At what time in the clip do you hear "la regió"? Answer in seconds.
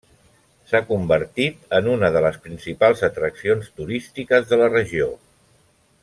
4.63-5.11